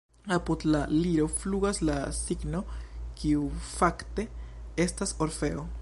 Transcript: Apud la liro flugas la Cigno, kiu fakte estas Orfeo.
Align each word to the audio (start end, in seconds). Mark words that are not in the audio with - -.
Apud 0.35 0.63
la 0.75 0.79
liro 0.93 1.27
flugas 1.41 1.81
la 1.89 1.97
Cigno, 2.21 2.63
kiu 3.21 3.45
fakte 3.75 4.27
estas 4.89 5.17
Orfeo. 5.29 5.69